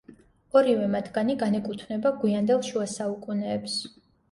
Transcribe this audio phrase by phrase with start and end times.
[0.61, 3.79] ორივე მათგანი განეკუთვნება გვიანდელ შუა საუკუნეებს.